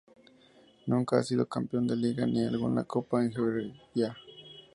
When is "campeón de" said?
1.47-1.95